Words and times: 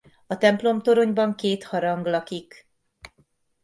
A 0.27 0.37
templomtoronyban 0.37 1.35
két 1.35 1.63
harang 1.63 2.05
lakik. 2.05 2.67